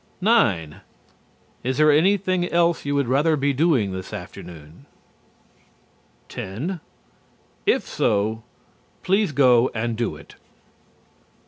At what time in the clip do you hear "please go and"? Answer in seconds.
9.03-9.95